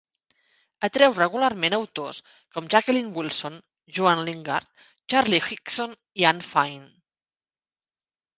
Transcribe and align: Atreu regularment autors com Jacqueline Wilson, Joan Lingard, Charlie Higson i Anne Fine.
Atreu 0.85 1.11
regularment 1.17 1.75
autors 1.77 2.21
com 2.55 2.69
Jacqueline 2.75 3.11
Wilson, 3.19 3.59
Joan 3.99 4.23
Lingard, 4.31 4.89
Charlie 5.15 5.43
Higson 5.51 5.95
i 6.23 6.27
Anne 6.33 6.49
Fine. 6.49 6.89